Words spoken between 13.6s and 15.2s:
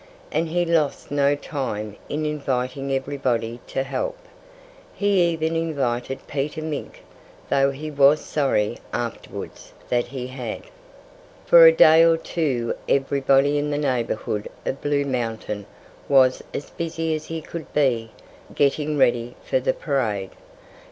the neighborhood of Blue